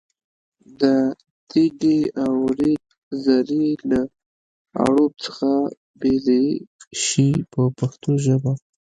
[0.79, 0.81] د
[1.49, 2.83] تېږې او ریګ
[3.23, 4.01] ذرې له
[4.85, 5.49] اړوب څخه
[5.99, 6.45] بېلې
[7.03, 8.51] شي په پښتو ژبه.